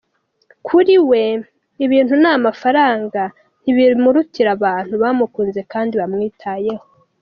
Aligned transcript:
Kuri 0.67 0.95
we, 1.09 1.23
ibintu 1.85 2.15
n’amafaranga 2.23 3.21
ntibimurutira 3.61 4.49
abantu 4.57 4.93
bamukunze 5.03 5.59
kandi 5.71 5.93
bamwitayeho. 6.01 6.85